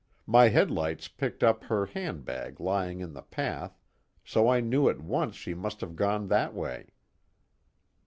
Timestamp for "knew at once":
4.59-5.35